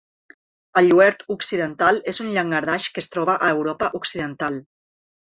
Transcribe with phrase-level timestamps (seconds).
[0.81, 4.63] El lluert occidental és un llangardaix que es troba a Europa occidental.